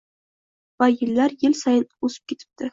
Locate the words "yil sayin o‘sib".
1.45-2.29